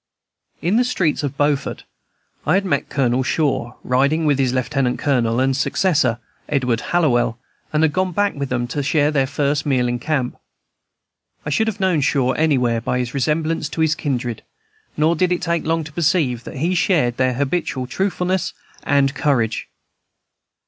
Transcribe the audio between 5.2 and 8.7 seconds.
and successor, Edward Hallowell, and had gone back with them